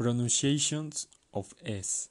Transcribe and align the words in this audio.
Pronunciations 0.00 1.08
of 1.34 1.52
S. 1.62 2.08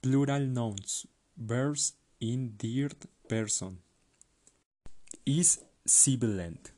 Plural 0.00 0.40
nouns, 0.40 1.06
verbs 1.36 1.92
in 2.18 2.54
third 2.58 2.96
person. 3.28 3.80
Is 5.26 5.62
sibilant. 5.84 6.70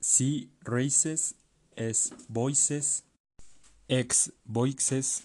C 0.00 0.50
races, 0.64 1.34
S 1.76 2.12
voices, 2.30 3.02
X 3.90 4.30
voices, 4.46 5.22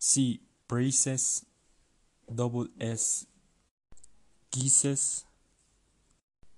C 0.00 0.40
praises, 0.66 1.46
double 2.26 2.66
S 2.80 3.24
kisses, 4.50 5.24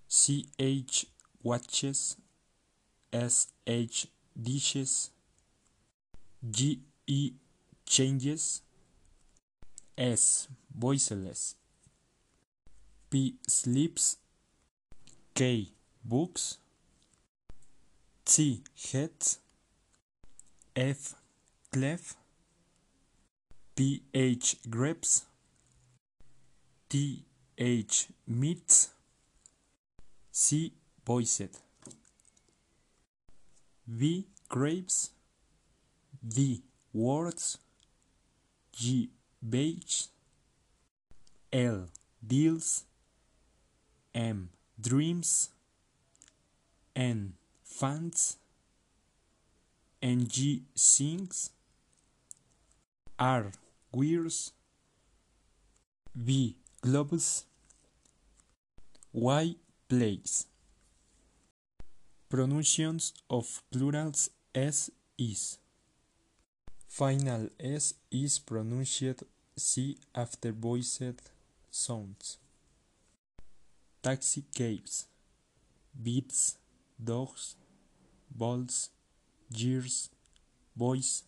CH 0.09 1.05
watches, 1.43 2.17
SH 3.13 4.14
dishes, 4.41 5.11
GE 6.51 7.35
changes, 7.87 8.63
S 9.97 10.49
voiceless, 10.77 11.55
P 13.11 13.37
sleeps, 13.47 14.17
K 15.35 15.69
books, 16.05 16.59
T 18.25 18.63
heads, 18.93 19.39
F 20.75 21.15
clef, 21.73 22.17
PH 23.77 24.57
grapes, 24.71 25.27
TH 26.89 28.09
meets 28.27 28.91
C 30.31 30.73
voiced. 31.05 31.61
V 33.87 34.27
grapes, 34.49 35.11
D 36.27 36.63
words, 36.93 37.59
G 38.73 39.11
beige, 39.47 40.07
L 41.53 41.87
deals, 42.27 42.85
M 44.15 44.49
dreams, 44.81 45.51
N 46.97 47.35
fans, 47.63 48.39
NG 50.03 50.63
sings, 50.75 51.51
R 53.19 53.53
wears, 53.93 54.53
V 56.15 56.57
globes, 56.81 57.45
Y 59.13 59.57
plays. 59.89 60.47
Pronunciations 62.35 63.13
of 63.31 63.63
plurals 63.71 64.29
S 64.53 64.91
is. 65.17 65.57
Final 66.89 67.49
S 67.61 67.95
is 68.11 68.41
pronounced 68.41 69.23
C 69.57 69.99
after 70.13 70.51
voiced 70.51 71.31
sounds. 71.71 72.39
Taxi 74.03 74.43
cabs, 74.53 75.07
beats, 76.03 76.59
dogs, 76.99 77.55
balls, 78.29 78.91
years, 79.51 80.11
boys, 80.75 81.23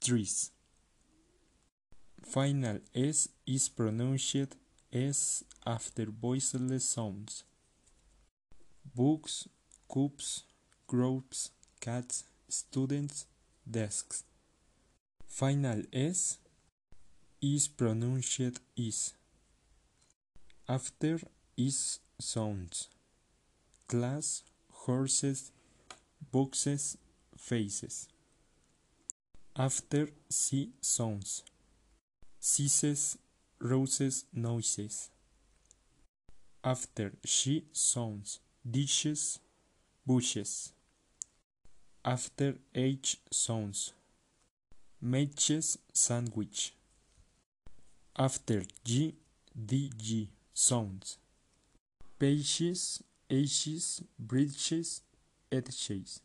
trees. 0.00 0.52
Final 2.22 2.78
S 2.94 3.28
is 3.44 3.68
pronounced 3.68 4.54
S 4.92 5.42
after 5.66 6.06
voiceless 6.06 6.88
sounds. 6.88 7.42
Books, 8.94 9.48
cups, 9.92 10.44
groups, 10.86 11.50
cats, 11.80 12.24
students, 12.48 13.26
desks. 13.68 14.24
Final 15.26 15.82
S 15.92 16.38
is 17.40 17.68
pronounced 17.68 18.60
is. 18.76 19.14
After 20.68 21.18
is 21.56 22.00
sounds. 22.18 22.88
Class, 23.86 24.42
horses, 24.70 25.52
boxes, 26.32 26.98
faces. 27.36 28.08
After 29.56 30.08
C 30.28 30.70
sounds. 30.80 31.42
Ceases, 32.40 33.18
roses, 33.60 34.24
noises. 34.32 35.10
After 36.62 37.12
she 37.24 37.64
sounds. 37.72 38.40
Dishes, 38.68 39.38
bushes. 40.08 40.72
After 42.02 42.54
H 42.74 43.18
sounds. 43.30 43.92
Matches, 45.02 45.78
sandwich. 45.92 46.72
After 48.16 48.62
G, 48.82 49.14
DG 49.54 50.28
sounds. 50.54 51.18
Pages, 52.18 53.02
ages, 53.28 54.02
bridges, 54.18 55.02
edges. 55.52 56.20